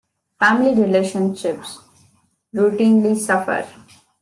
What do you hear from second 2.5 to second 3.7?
routinely suffer.